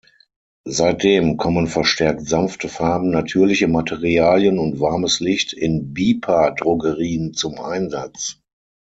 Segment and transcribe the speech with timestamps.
[0.67, 8.39] Seitdem kommen verstärkt sanfte Farben, natürliche Materialien und warmes Licht in Bipa-Drogerien zum Einsatz.